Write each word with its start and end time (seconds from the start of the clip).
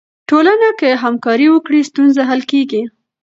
ټولنه 0.29 0.69
که 0.79 0.89
همکاري 1.03 1.47
وکړي، 1.51 1.79
ستونزې 1.89 2.21
حل 2.29 2.41
کیږي. 2.51 2.81